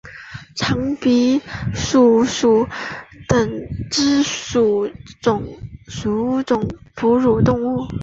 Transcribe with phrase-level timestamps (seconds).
[0.55, 1.39] 长鼻
[1.75, 2.69] 松鼠属
[3.27, 3.61] 等
[3.91, 4.89] 之数
[5.21, 5.45] 种
[6.95, 7.85] 哺乳动物。